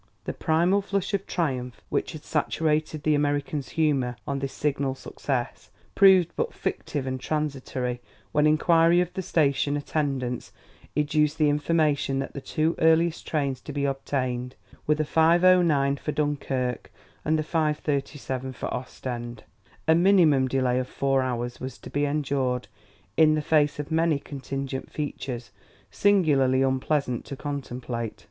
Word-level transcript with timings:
The 0.23 0.33
primal 0.33 0.81
flush 0.81 1.13
of 1.13 1.27
triumph 1.27 1.79
which 1.89 2.13
had 2.13 2.23
saturated 2.23 3.03
the 3.03 3.13
American's 3.13 3.69
humor 3.77 4.15
on 4.25 4.39
this 4.39 4.51
signal 4.51 4.95
success, 4.95 5.69
proved 5.93 6.31
but 6.35 6.55
fictive 6.55 7.05
and 7.05 7.19
transitory 7.19 8.01
when 8.31 8.47
inquiry 8.47 8.99
of 8.99 9.13
the 9.13 9.21
station 9.21 9.77
attendants 9.77 10.51
educed 10.97 11.37
the 11.37 11.49
information 11.49 12.17
that 12.17 12.33
the 12.33 12.41
two 12.41 12.73
earliest 12.79 13.27
trains 13.27 13.61
to 13.61 13.71
be 13.71 13.85
obtained 13.85 14.55
were 14.87 14.95
the 14.95 15.03
5:09 15.05 15.99
for 15.99 16.11
Dunkerque 16.11 16.89
and 17.23 17.37
the 17.37 17.43
5:37 17.43 18.55
for 18.55 18.73
Ostend. 18.73 19.43
A 19.87 19.93
minimum 19.93 20.47
delay 20.47 20.79
of 20.79 20.87
four 20.87 21.21
hours 21.21 21.59
was 21.59 21.77
to 21.77 21.91
be 21.91 22.05
endured 22.07 22.67
in 23.17 23.35
the 23.35 23.41
face 23.43 23.77
of 23.77 23.91
many 23.91 24.17
contingent 24.17 24.89
features 24.91 25.51
singularly 25.91 26.63
unpleasant 26.63 27.23
to 27.25 27.35
contemplate. 27.35 28.19